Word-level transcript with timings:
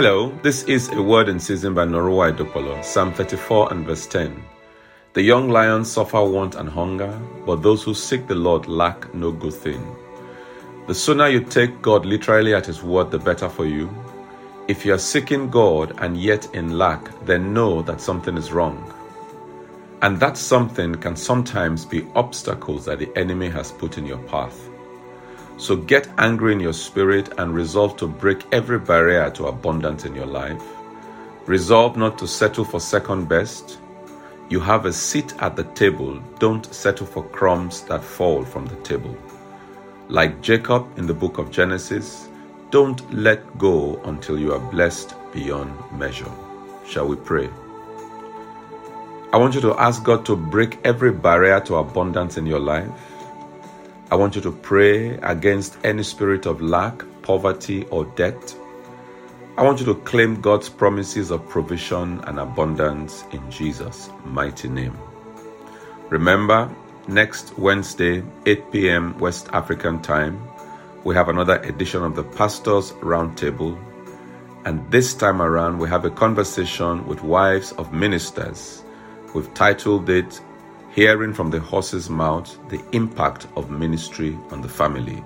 Hello, 0.00 0.32
this 0.44 0.62
is 0.68 0.88
a 0.90 1.02
word 1.02 1.28
in 1.28 1.40
season 1.40 1.74
by 1.74 1.84
Norua 1.84 2.32
Edopolo, 2.32 2.84
Psalm 2.84 3.12
34 3.12 3.72
and 3.72 3.84
verse 3.84 4.06
10. 4.06 4.44
The 5.14 5.22
young 5.22 5.48
lions 5.48 5.90
suffer 5.90 6.22
want 6.22 6.54
and 6.54 6.68
hunger, 6.68 7.20
but 7.44 7.64
those 7.64 7.82
who 7.82 7.94
seek 7.94 8.28
the 8.28 8.36
Lord 8.36 8.68
lack 8.68 9.12
no 9.12 9.32
good 9.32 9.54
thing. 9.54 9.84
The 10.86 10.94
sooner 10.94 11.26
you 11.26 11.40
take 11.40 11.82
God 11.82 12.06
literally 12.06 12.54
at 12.54 12.66
His 12.66 12.80
word, 12.80 13.10
the 13.10 13.18
better 13.18 13.48
for 13.48 13.66
you. 13.66 13.90
If 14.68 14.86
you 14.86 14.94
are 14.94 14.98
seeking 14.98 15.50
God 15.50 15.98
and 15.98 16.16
yet 16.16 16.46
in 16.54 16.78
lack, 16.78 17.10
then 17.26 17.52
know 17.52 17.82
that 17.82 18.00
something 18.00 18.36
is 18.36 18.52
wrong. 18.52 18.94
And 20.02 20.20
that 20.20 20.36
something 20.36 20.94
can 20.94 21.16
sometimes 21.16 21.84
be 21.84 22.06
obstacles 22.14 22.84
that 22.84 23.00
the 23.00 23.10
enemy 23.16 23.48
has 23.50 23.72
put 23.72 23.98
in 23.98 24.06
your 24.06 24.22
path. 24.28 24.68
So 25.58 25.74
get 25.74 26.08
angry 26.18 26.52
in 26.52 26.60
your 26.60 26.72
spirit 26.72 27.34
and 27.36 27.52
resolve 27.52 27.96
to 27.96 28.06
break 28.06 28.46
every 28.52 28.78
barrier 28.78 29.28
to 29.32 29.48
abundance 29.48 30.04
in 30.04 30.14
your 30.14 30.26
life. 30.26 30.62
Resolve 31.46 31.96
not 31.96 32.16
to 32.18 32.28
settle 32.28 32.64
for 32.64 32.78
second 32.78 33.28
best. 33.28 33.80
You 34.48 34.60
have 34.60 34.86
a 34.86 34.92
seat 34.92 35.34
at 35.40 35.56
the 35.56 35.64
table. 35.64 36.20
Don't 36.38 36.72
settle 36.72 37.06
for 37.06 37.24
crumbs 37.30 37.82
that 37.82 38.04
fall 38.04 38.44
from 38.44 38.66
the 38.66 38.76
table. 38.76 39.16
Like 40.08 40.40
Jacob 40.42 40.86
in 40.96 41.08
the 41.08 41.14
book 41.14 41.38
of 41.38 41.50
Genesis, 41.50 42.28
don't 42.70 43.12
let 43.12 43.58
go 43.58 44.00
until 44.04 44.38
you 44.38 44.52
are 44.52 44.70
blessed 44.70 45.14
beyond 45.32 45.72
measure. 45.90 46.30
Shall 46.86 47.08
we 47.08 47.16
pray? 47.16 47.50
I 49.32 49.36
want 49.36 49.54
you 49.54 49.60
to 49.62 49.74
ask 49.74 50.04
God 50.04 50.24
to 50.26 50.36
break 50.36 50.78
every 50.84 51.12
barrier 51.12 51.60
to 51.62 51.76
abundance 51.76 52.36
in 52.36 52.46
your 52.46 52.60
life. 52.60 52.88
I 54.10 54.14
want 54.14 54.34
you 54.36 54.40
to 54.42 54.52
pray 54.52 55.18
against 55.18 55.76
any 55.84 56.02
spirit 56.02 56.46
of 56.46 56.62
lack, 56.62 57.04
poverty, 57.20 57.84
or 57.90 58.06
debt. 58.16 58.56
I 59.58 59.62
want 59.62 59.80
you 59.80 59.86
to 59.86 59.96
claim 59.96 60.40
God's 60.40 60.70
promises 60.70 61.30
of 61.30 61.46
provision 61.50 62.20
and 62.24 62.40
abundance 62.40 63.24
in 63.32 63.50
Jesus' 63.50 64.08
mighty 64.24 64.70
name. 64.70 64.96
Remember, 66.08 66.74
next 67.06 67.58
Wednesday, 67.58 68.22
8 68.46 68.72
p.m. 68.72 69.18
West 69.18 69.48
African 69.52 70.00
time, 70.00 70.40
we 71.04 71.14
have 71.14 71.28
another 71.28 71.60
edition 71.60 72.02
of 72.02 72.16
the 72.16 72.24
Pastors 72.24 72.92
Roundtable. 73.02 73.78
And 74.64 74.90
this 74.90 75.12
time 75.12 75.42
around, 75.42 75.78
we 75.80 75.88
have 75.90 76.06
a 76.06 76.10
conversation 76.10 77.06
with 77.06 77.22
wives 77.22 77.72
of 77.72 77.92
ministers. 77.92 78.82
We've 79.34 79.52
titled 79.52 80.08
it 80.08 80.40
hearing 80.94 81.32
from 81.32 81.50
the 81.50 81.60
horse's 81.60 82.10
mouth 82.10 82.58
the 82.68 82.82
impact 82.92 83.46
of 83.56 83.70
ministry 83.70 84.38
on 84.50 84.62
the 84.62 84.68
family. 84.68 85.22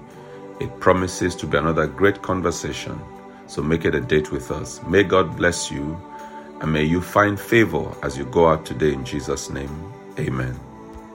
It 0.61 0.81
promises 0.81 1.35
to 1.37 1.47
be 1.47 1.59
another 1.59 1.87
great 1.87 2.23
conversation, 2.23 3.01
so 3.47 3.63
make 3.63 3.85
it 3.85 3.95
a 3.95 4.01
date 4.01 4.33
with 4.33 4.51
us. 4.51 4.83
May 4.85 5.03
God 5.03 5.37
bless 5.37 5.71
you 5.71 6.01
and 6.61 6.73
may 6.73 6.85
you 6.85 7.01
find 7.01 7.39
favor 7.39 7.91
as 8.03 8.17
you 8.17 8.25
go 8.27 8.49
out 8.49 8.65
today 8.65 8.93
in 8.93 9.05
Jesus' 9.05 9.51
name. 9.51 9.93
Amen. 10.19 10.72